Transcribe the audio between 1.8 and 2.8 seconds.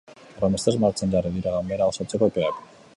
osatzeko epeak.